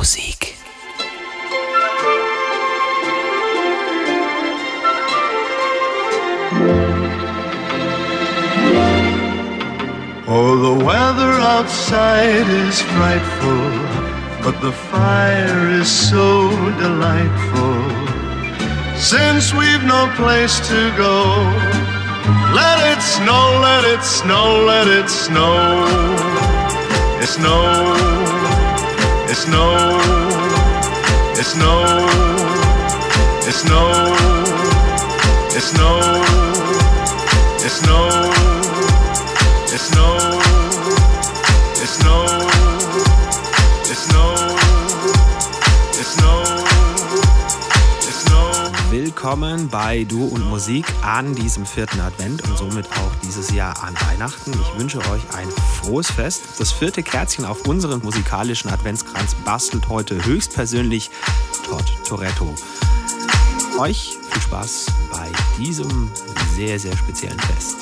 Musik. 0.00 0.56
Oh, 10.26 10.56
the 10.56 10.84
weather 10.86 11.32
outside 11.54 12.48
is 12.48 12.80
frightful, 12.80 13.66
but 14.42 14.56
the 14.62 14.72
fire 14.72 15.68
is 15.68 15.90
so 16.10 16.48
delightful. 16.78 17.76
Since 18.96 19.52
we've 19.52 19.84
no 19.84 20.10
place 20.16 20.56
to 20.70 20.80
go, 20.96 21.16
let 22.56 22.78
it 22.90 23.02
snow, 23.02 23.60
let 23.60 23.84
it 23.84 24.02
snow, 24.02 24.64
let 24.64 24.88
it 24.88 25.10
snow. 25.10 25.84
It 27.20 27.28
snow, 29.36 29.98
it 31.36 31.44
snow, 31.44 32.06
it 33.46 33.54
snow, 33.54 34.00
it 35.54 35.62
snow, 35.62 36.00
it 37.62 37.70
snow, 37.70 38.10
it 39.72 39.78
snow, 39.78 40.18
it 41.80 41.88
snow, 41.88 42.24
it 43.86 43.96
snow, 43.96 44.26
it 45.92 46.06
snow, 46.06 46.42
it 48.02 48.14
snow. 48.14 48.90
Willkommen 48.90 49.68
bei 49.68 50.04
Du 50.04 50.24
und 50.24 50.48
Musik 50.50 50.86
an 51.02 51.34
diesem 51.36 51.64
vierten 51.64 52.00
Advent 52.00 52.42
und 52.42 52.58
somit 52.58 52.86
auch 52.92 53.12
dieses 53.22 53.52
Jahr 53.52 53.80
an 53.84 53.94
Weihnachten. 54.08 54.52
Ich 54.52 54.80
wünsche 54.80 54.98
euch 54.98 55.22
ein 55.34 55.48
frohes 55.80 56.10
Fest. 56.10 56.42
Das 56.58 56.72
vierte 56.72 57.02
Kerzchen 57.02 57.44
auf 57.44 57.66
unserem 57.66 58.02
musikalischen 58.02 58.70
Adventskranz 58.70 59.09
bastelt 59.50 59.88
heute 59.88 60.24
höchstpersönlich 60.26 61.10
Todd 61.66 61.84
Toretto. 62.06 62.54
Euch 63.80 64.16
viel 64.30 64.42
Spaß 64.42 64.86
bei 65.10 65.26
diesem 65.58 66.08
sehr, 66.54 66.78
sehr 66.78 66.96
speziellen 66.96 67.40
Fest. 67.40 67.79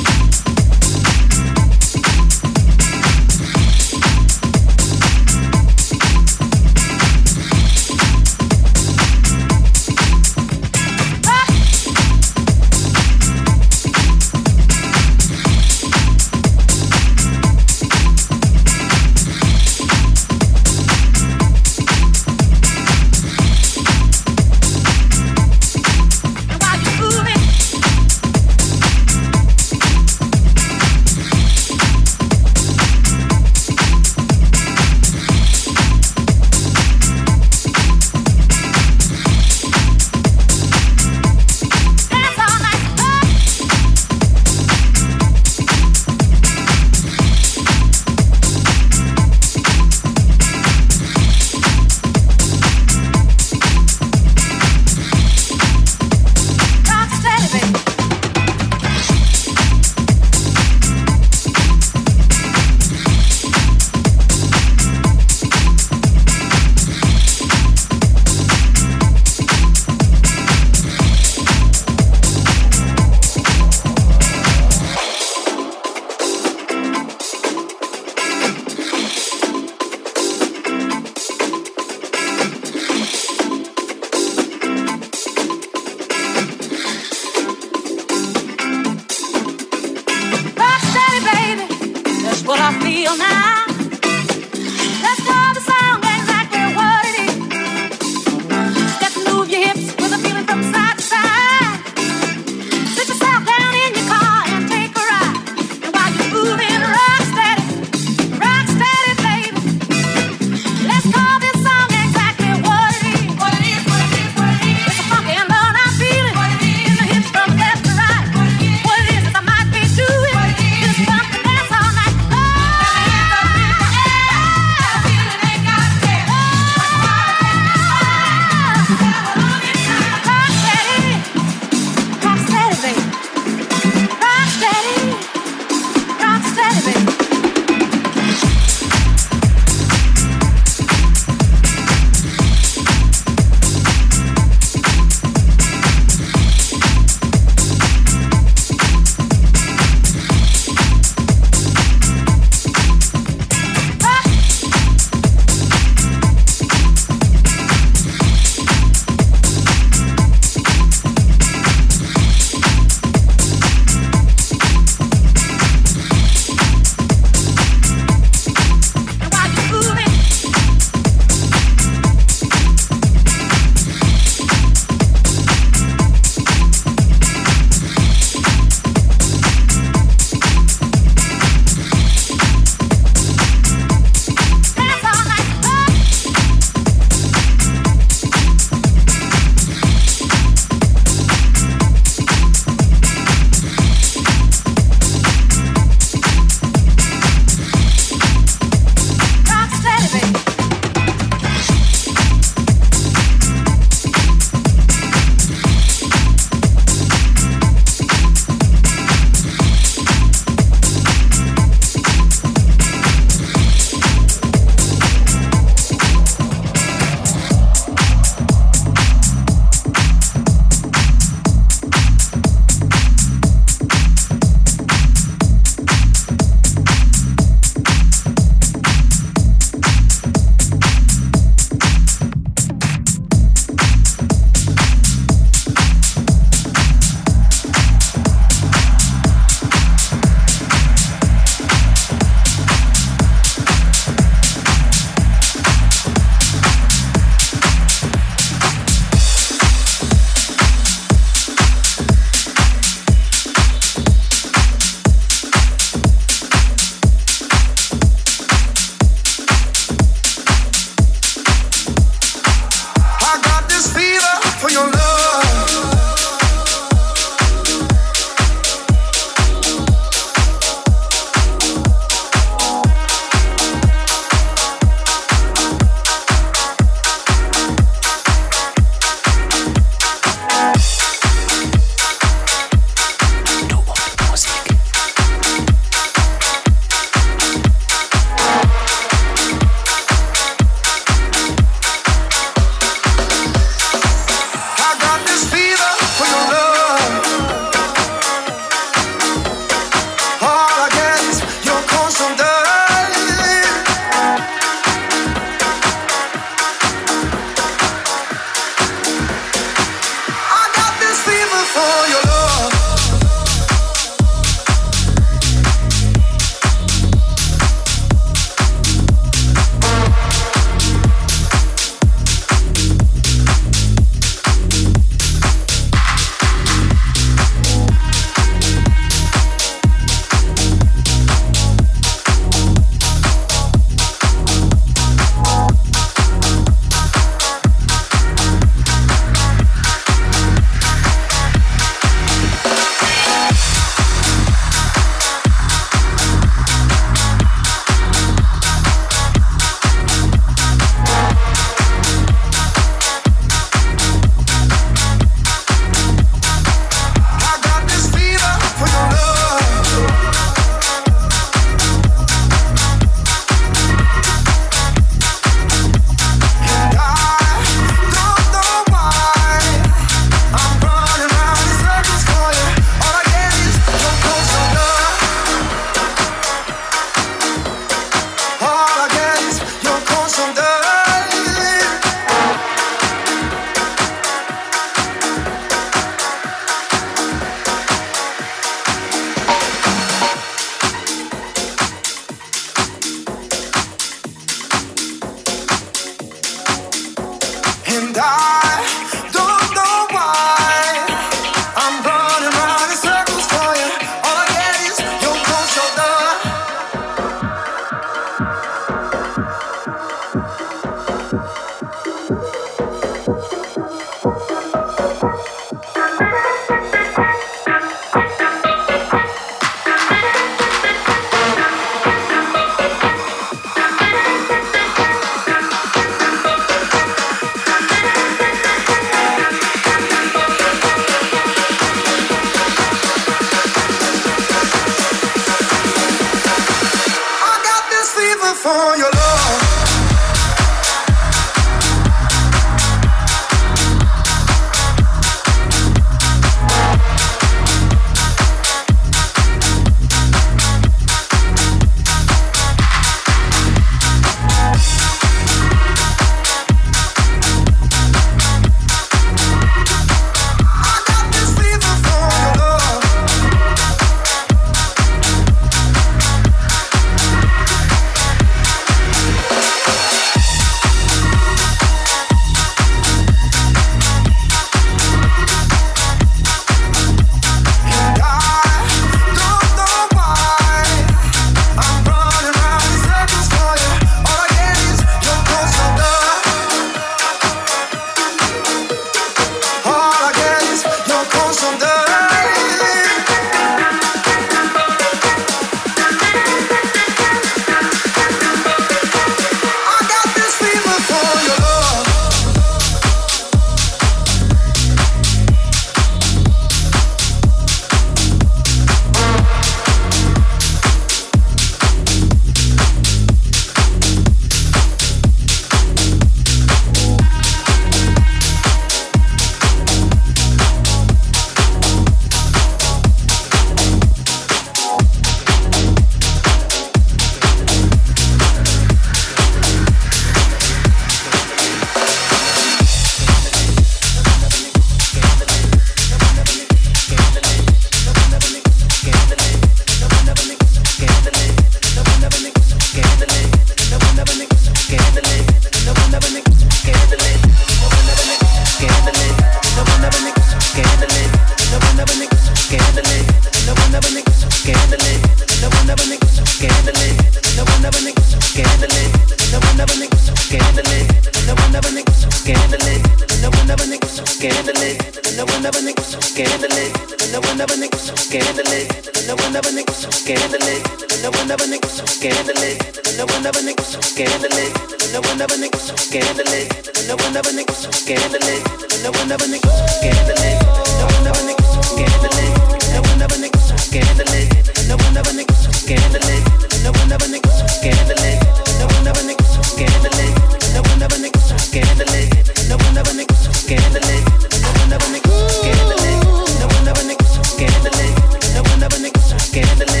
scandalous. 599.50 600.00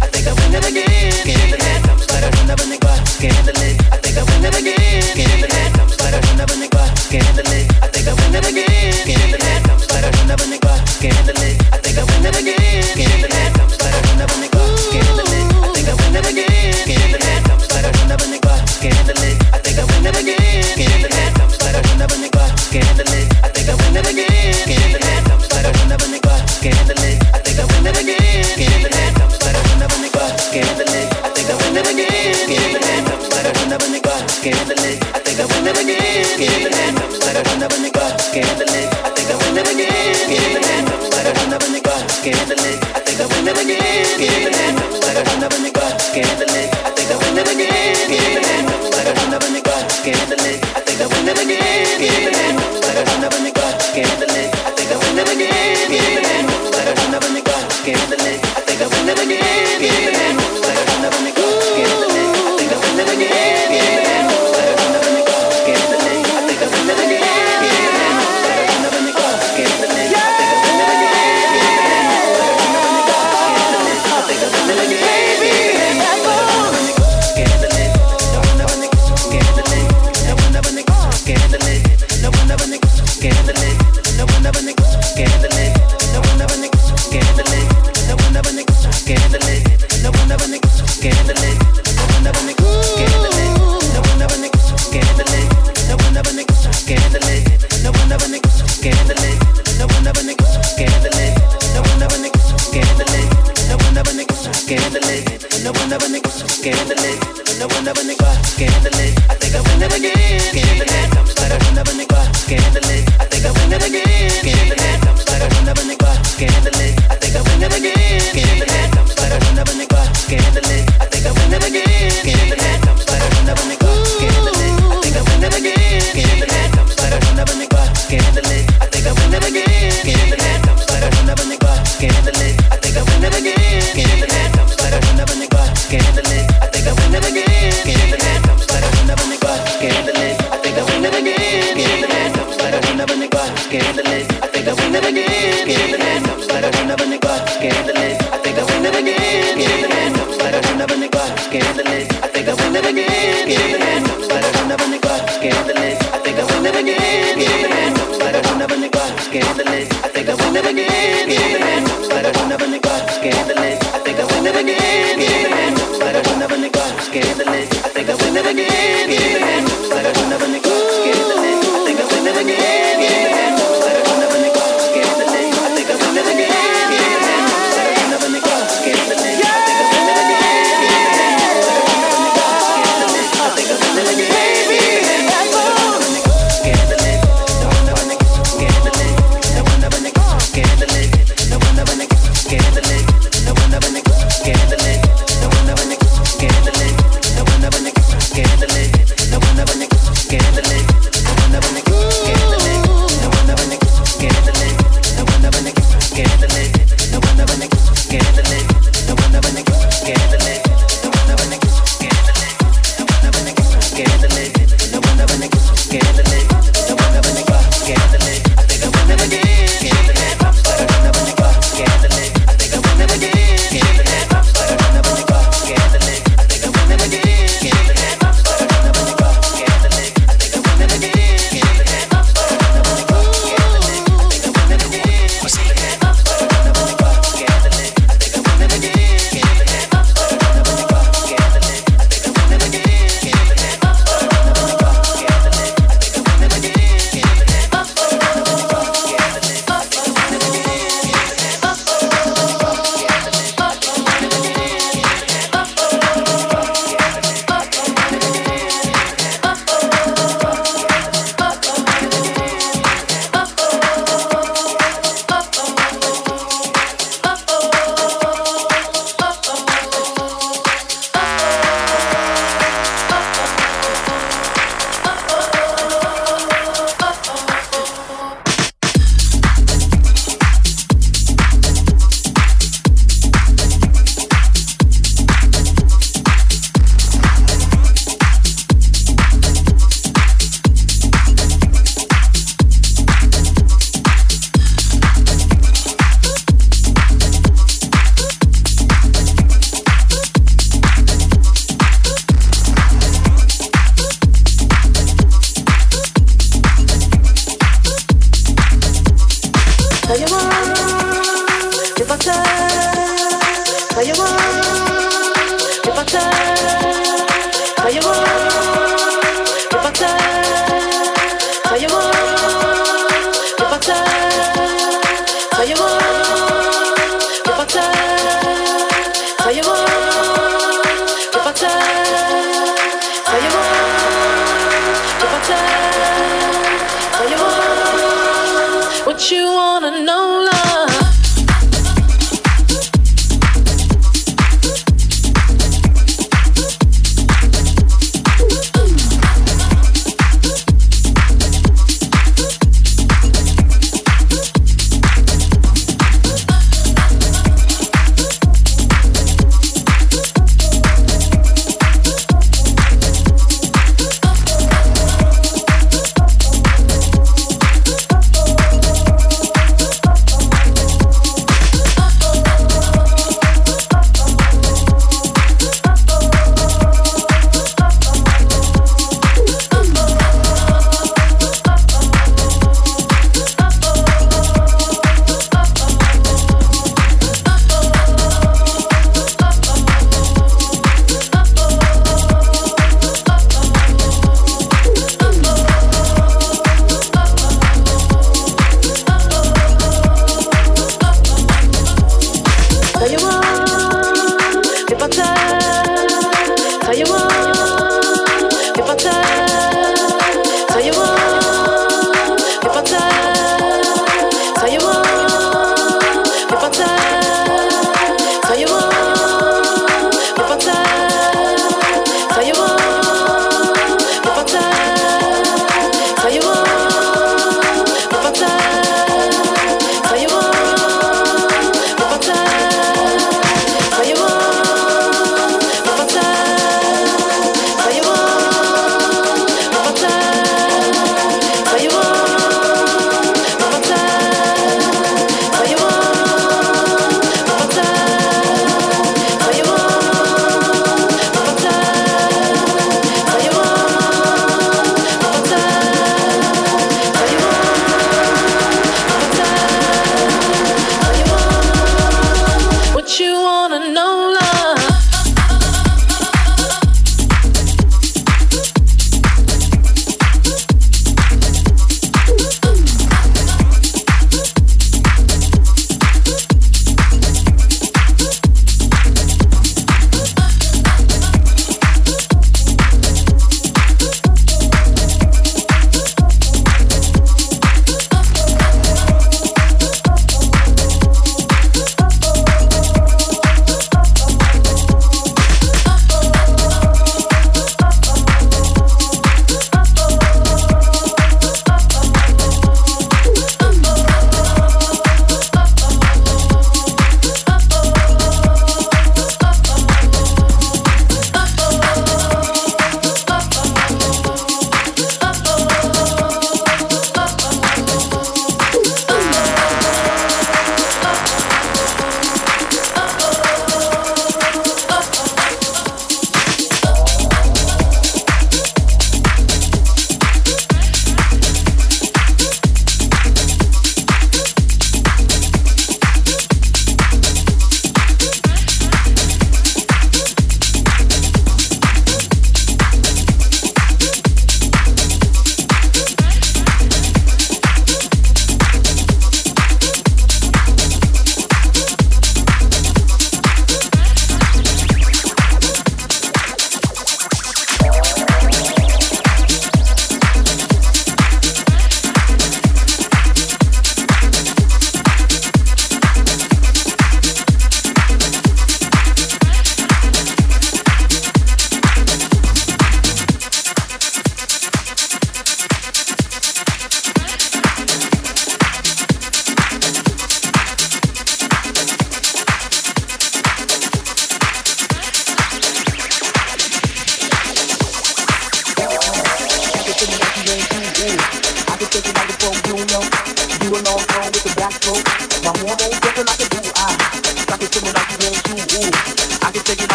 I 0.00 0.06
think 0.06 0.26
I'm 0.26 0.38
in 0.44 0.54
it 0.54 0.68
again. 0.68 1.12
Scandalous. 1.12 2.06
But 2.06 2.24
I 2.24 2.30
will 2.30 2.46
never 2.46 2.66
neglect 2.66 3.08
scandalous. 3.08 3.55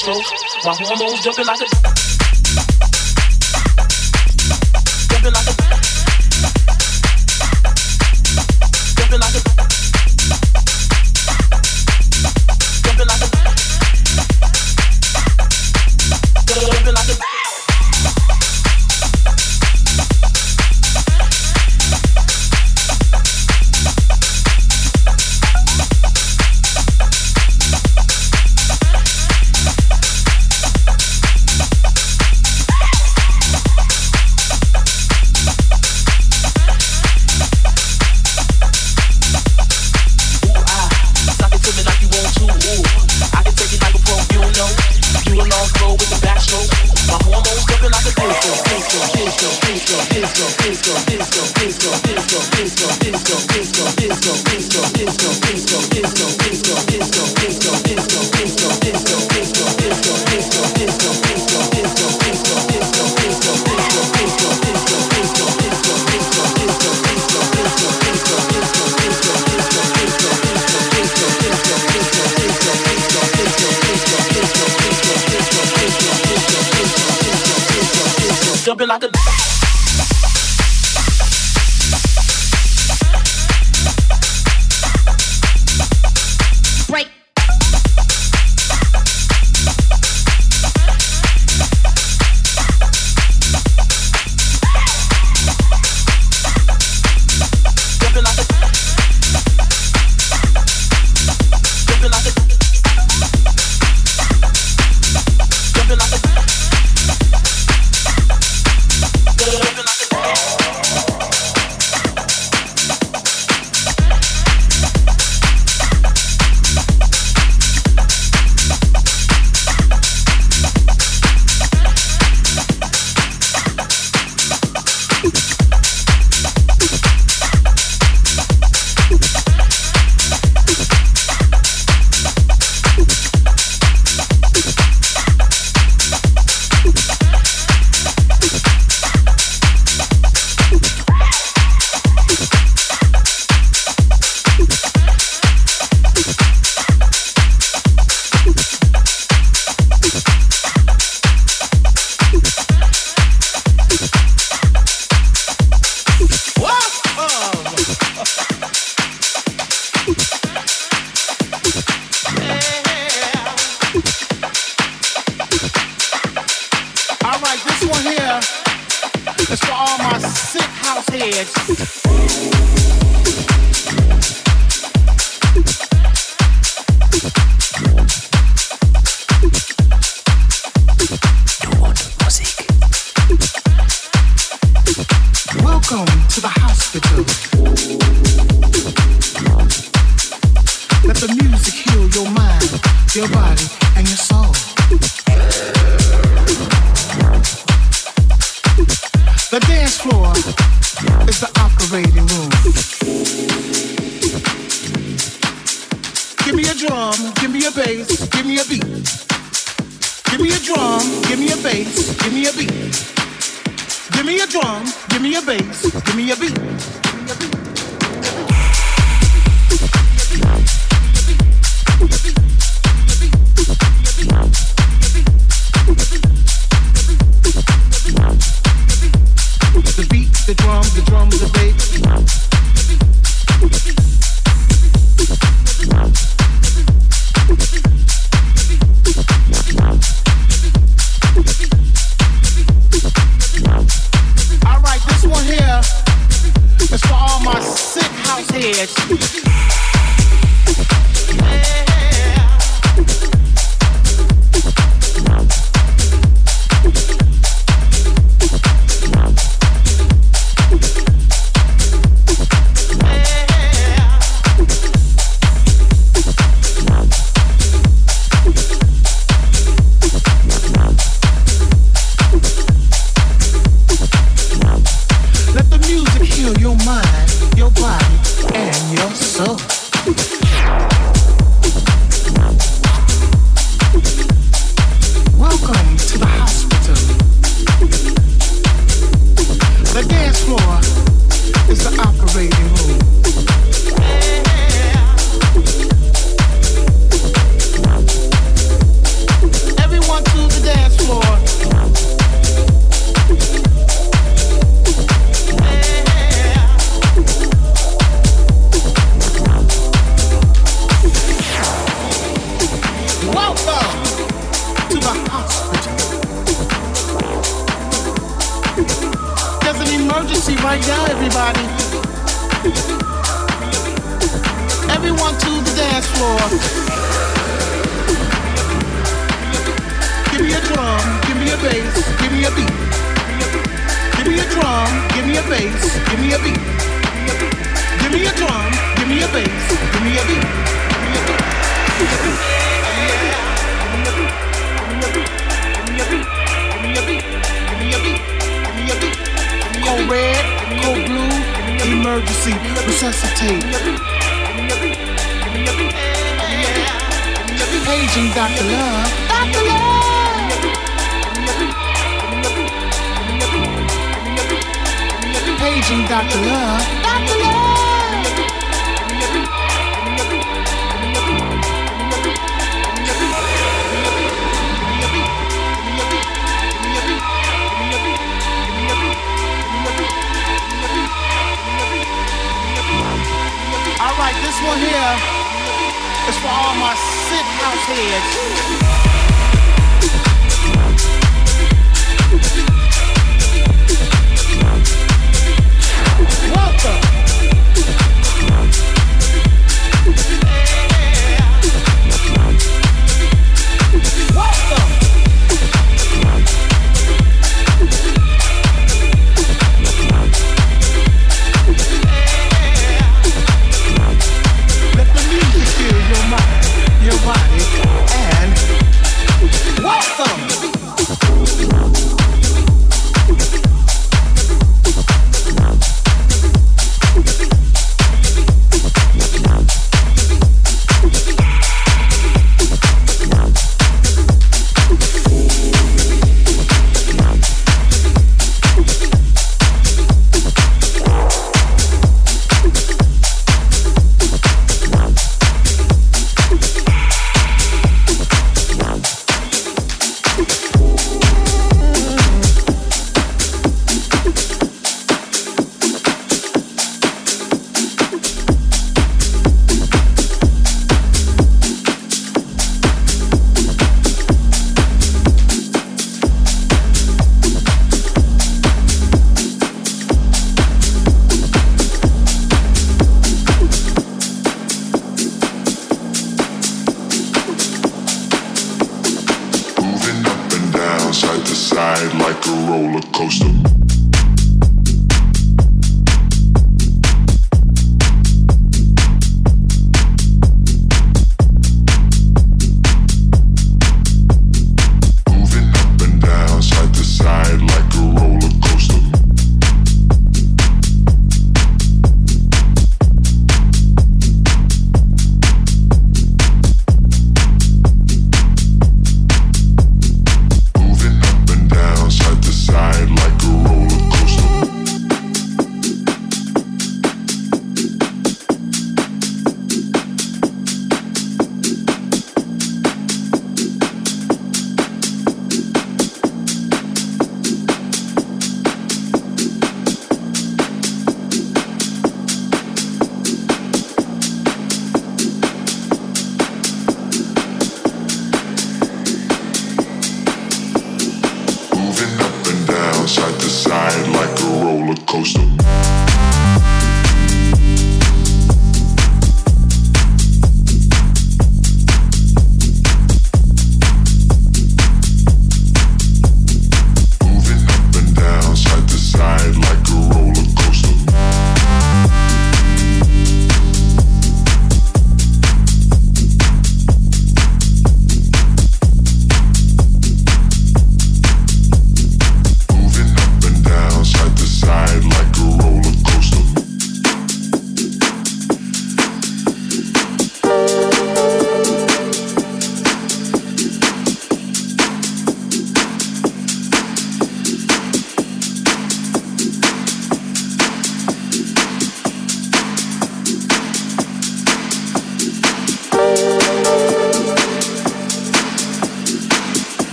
Backstroke. 0.00 0.64
My 0.64 0.74
hormones 0.78 1.20
jumping 1.20 1.46
like 1.46 1.60
a. 1.60 1.69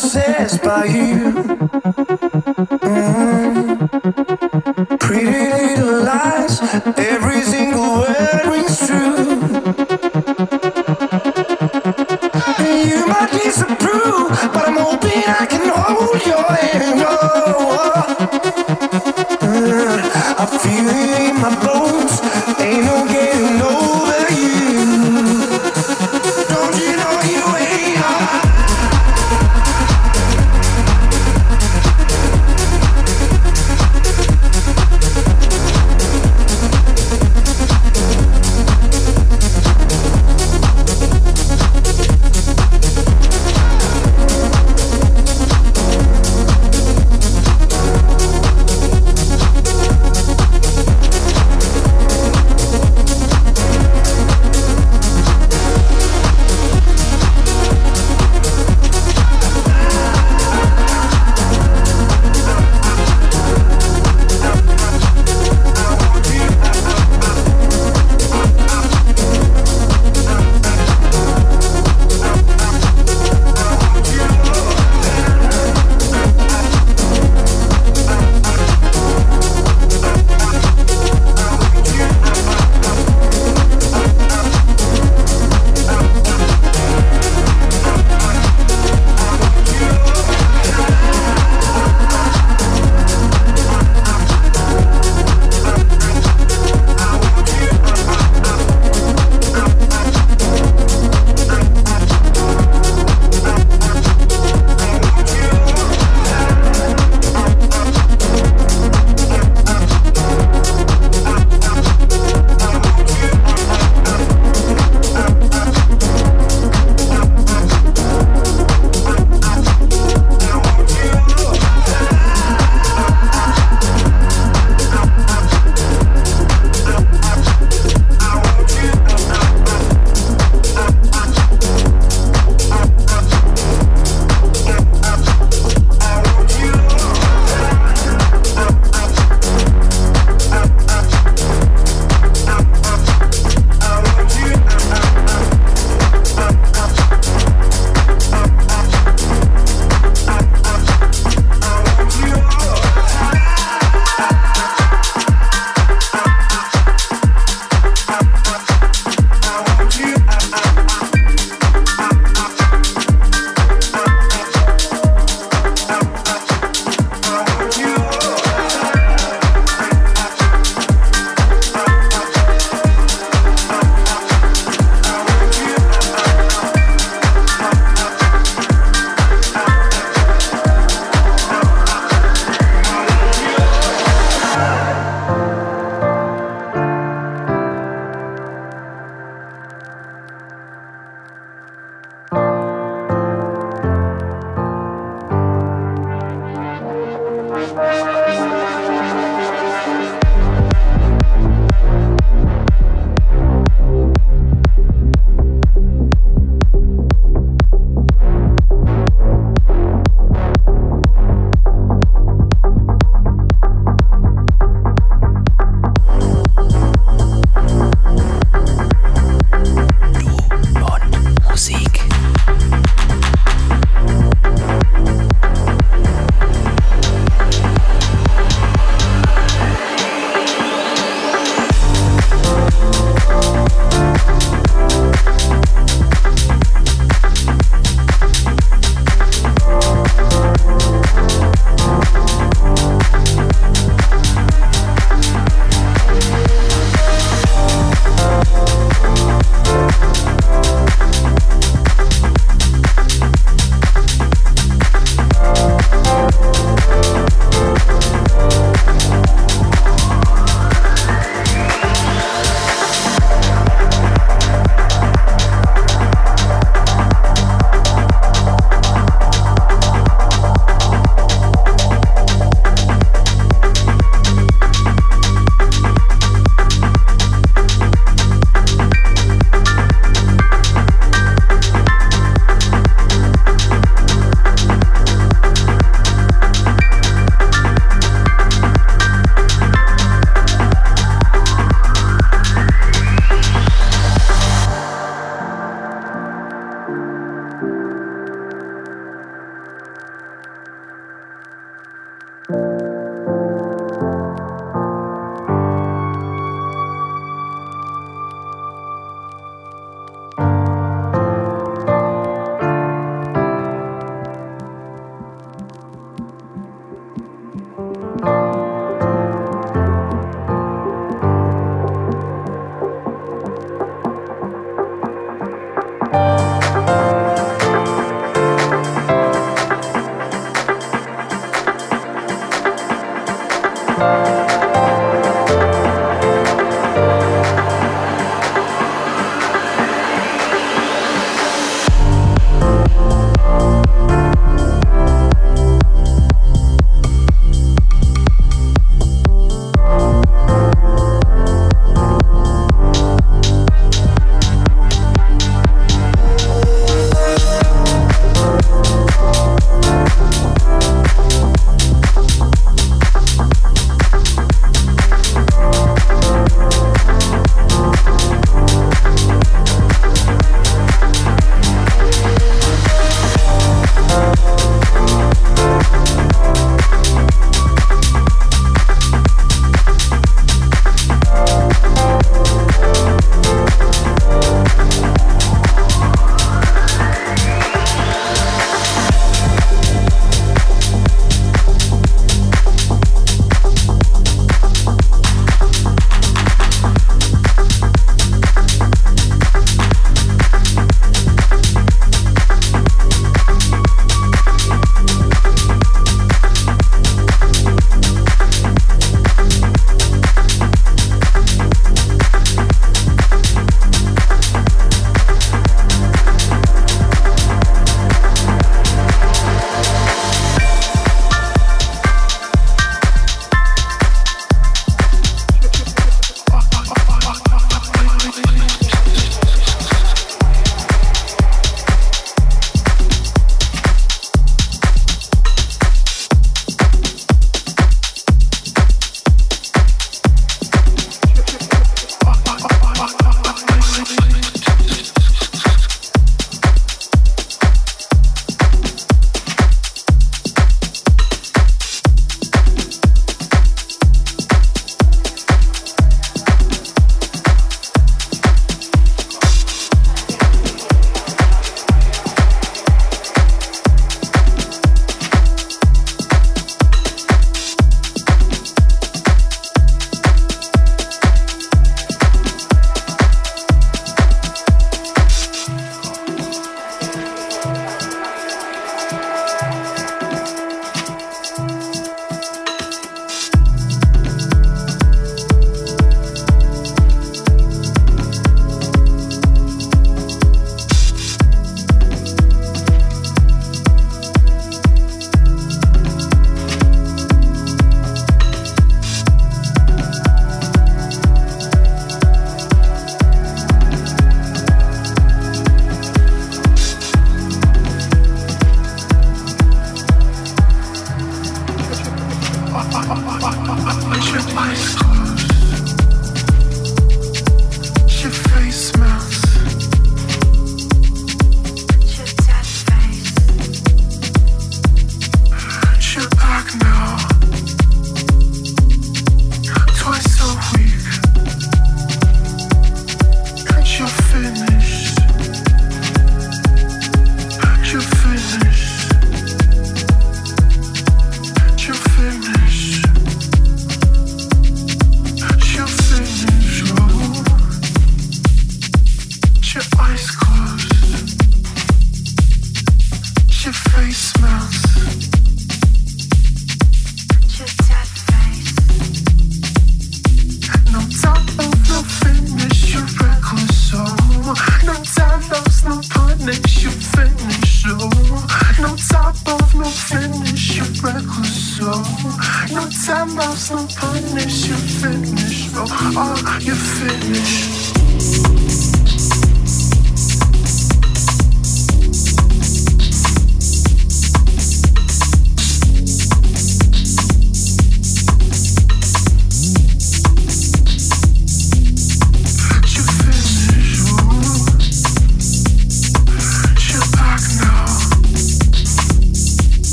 possessed 0.00 0.62
by 0.62 0.84
you. 0.84 1.32
Mm. 2.86 3.90
Pretty 5.00 5.26
little 5.26 6.04
lies, 6.04 6.60
every 6.96 7.42
single 7.42 7.98
word. 7.98 8.07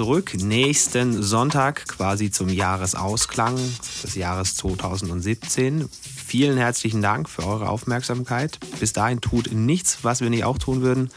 Zurück. 0.00 0.32
Nächsten 0.32 1.22
Sonntag 1.22 1.86
quasi 1.86 2.30
zum 2.30 2.48
Jahresausklang 2.48 3.56
des 4.02 4.14
Jahres 4.14 4.56
2017. 4.56 5.90
Vielen 6.26 6.56
herzlichen 6.56 7.02
Dank 7.02 7.28
für 7.28 7.46
eure 7.46 7.68
Aufmerksamkeit. 7.68 8.58
Bis 8.78 8.94
dahin 8.94 9.20
tut 9.20 9.52
nichts, 9.52 9.98
was 10.00 10.22
wir 10.22 10.30
nicht 10.30 10.44
auch 10.44 10.56
tun 10.56 10.80
würden. 10.80 11.10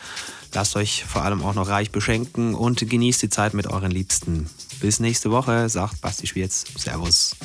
Lasst 0.53 0.75
euch 0.75 1.05
vor 1.05 1.21
allem 1.21 1.43
auch 1.43 1.53
noch 1.53 1.69
reich 1.69 1.91
beschenken 1.91 2.55
und 2.55 2.89
genießt 2.89 3.21
die 3.21 3.29
Zeit 3.29 3.53
mit 3.53 3.67
euren 3.67 3.89
Liebsten. 3.89 4.49
Bis 4.81 4.99
nächste 4.99 5.31
Woche, 5.31 5.69
sagt 5.69 6.01
Basti 6.01 6.27
Schwierz. 6.27 6.65
Servus. 6.75 7.37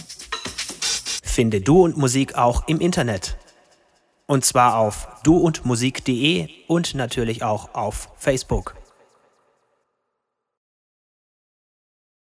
Finde 1.23 1.60
Du 1.60 1.85
und 1.85 1.97
Musik 1.97 2.35
auch 2.35 2.66
im 2.66 2.81
Internet. 2.81 3.39
Und 4.27 4.44
zwar 4.44 4.77
auf 4.77 5.06
duundmusik.de 5.23 6.48
und 6.66 6.97
natürlich 6.97 7.44
auch 7.44 7.77
auf 7.77 8.09
Facebook. 8.16 8.77